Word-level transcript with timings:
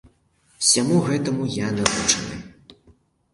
Усяму 0.61 1.01
гэтаму 1.09 1.43
я 1.57 1.69
навучаны. 1.77 2.41